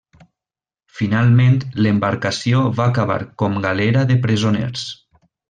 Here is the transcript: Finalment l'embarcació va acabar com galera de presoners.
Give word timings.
Finalment 1.01 1.59
l'embarcació 1.87 2.63
va 2.81 2.89
acabar 2.93 3.19
com 3.43 3.61
galera 3.67 4.09
de 4.15 4.19
presoners. 4.27 4.89